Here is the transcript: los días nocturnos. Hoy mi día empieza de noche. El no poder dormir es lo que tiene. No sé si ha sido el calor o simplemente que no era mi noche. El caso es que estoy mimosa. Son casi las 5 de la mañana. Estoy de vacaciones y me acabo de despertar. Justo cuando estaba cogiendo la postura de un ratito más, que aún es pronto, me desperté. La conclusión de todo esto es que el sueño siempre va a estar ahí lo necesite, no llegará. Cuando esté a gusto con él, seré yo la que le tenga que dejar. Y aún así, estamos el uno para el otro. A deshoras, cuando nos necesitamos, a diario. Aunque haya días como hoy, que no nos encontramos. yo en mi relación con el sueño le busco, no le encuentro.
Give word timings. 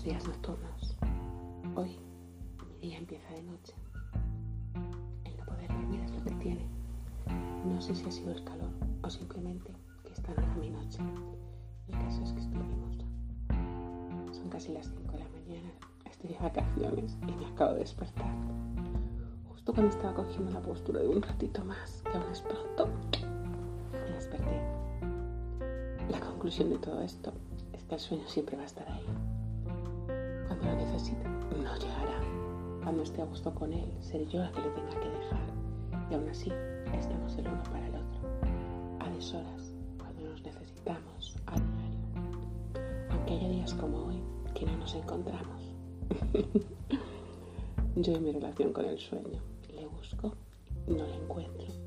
los 0.00 0.04
días 0.06 0.26
nocturnos. 0.26 0.96
Hoy 1.74 1.98
mi 2.70 2.88
día 2.88 2.96
empieza 2.96 3.34
de 3.34 3.42
noche. 3.42 3.74
El 5.24 5.36
no 5.36 5.44
poder 5.44 5.68
dormir 5.68 6.00
es 6.00 6.10
lo 6.12 6.24
que 6.24 6.30
tiene. 6.36 6.66
No 7.66 7.78
sé 7.82 7.94
si 7.94 8.06
ha 8.06 8.10
sido 8.10 8.32
el 8.32 8.42
calor 8.44 8.70
o 9.02 9.10
simplemente 9.10 9.74
que 10.02 10.22
no 10.22 10.42
era 10.42 10.54
mi 10.54 10.70
noche. 10.70 11.00
El 11.88 11.98
caso 11.98 12.22
es 12.22 12.32
que 12.32 12.40
estoy 12.40 12.62
mimosa. 12.62 13.04
Son 14.32 14.48
casi 14.48 14.72
las 14.72 14.86
5 14.86 15.12
de 15.12 15.18
la 15.18 15.28
mañana. 15.28 15.70
Estoy 16.06 16.30
de 16.30 16.38
vacaciones 16.38 17.18
y 17.28 17.32
me 17.32 17.46
acabo 17.46 17.74
de 17.74 17.80
despertar. 17.80 18.32
Justo 19.50 19.74
cuando 19.74 19.94
estaba 19.94 20.14
cogiendo 20.14 20.50
la 20.50 20.62
postura 20.62 21.00
de 21.00 21.08
un 21.08 21.20
ratito 21.20 21.62
más, 21.62 22.02
que 22.10 22.16
aún 22.16 22.32
es 22.32 22.40
pronto, 22.40 22.88
me 23.92 24.14
desperté. 24.14 24.62
La 26.08 26.20
conclusión 26.20 26.70
de 26.70 26.78
todo 26.78 27.02
esto 27.02 27.34
es 27.74 27.84
que 27.84 27.94
el 27.96 28.00
sueño 28.00 28.26
siempre 28.28 28.56
va 28.56 28.62
a 28.62 28.66
estar 28.66 28.90
ahí 28.90 29.29
lo 30.62 30.74
necesite, 30.76 31.24
no 31.24 31.76
llegará. 31.76 32.20
Cuando 32.82 33.02
esté 33.02 33.22
a 33.22 33.24
gusto 33.24 33.54
con 33.54 33.72
él, 33.72 33.90
seré 34.00 34.26
yo 34.26 34.40
la 34.40 34.52
que 34.52 34.60
le 34.60 34.70
tenga 34.70 35.00
que 35.00 35.08
dejar. 35.08 36.10
Y 36.10 36.14
aún 36.14 36.28
así, 36.28 36.50
estamos 36.92 37.36
el 37.36 37.48
uno 37.48 37.62
para 37.64 37.86
el 37.86 37.94
otro. 37.94 38.20
A 39.00 39.10
deshoras, 39.10 39.72
cuando 39.98 40.22
nos 40.22 40.42
necesitamos, 40.42 41.36
a 41.46 41.52
diario. 41.52 43.10
Aunque 43.10 43.34
haya 43.34 43.48
días 43.48 43.74
como 43.74 44.06
hoy, 44.06 44.20
que 44.54 44.66
no 44.66 44.76
nos 44.76 44.94
encontramos. 44.94 45.74
yo 47.96 48.14
en 48.14 48.24
mi 48.24 48.32
relación 48.32 48.72
con 48.72 48.84
el 48.86 48.98
sueño 48.98 49.40
le 49.74 49.86
busco, 49.86 50.34
no 50.86 51.06
le 51.06 51.14
encuentro. 51.14 51.79